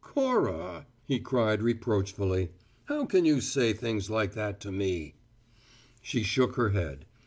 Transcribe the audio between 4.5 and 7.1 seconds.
to me!" She shook her head.